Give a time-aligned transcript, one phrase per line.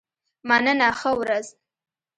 [0.47, 1.47] مننه ښه ورځ.